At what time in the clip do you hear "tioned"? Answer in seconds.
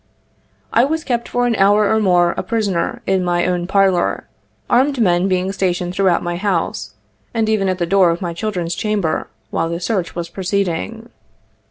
5.73-5.93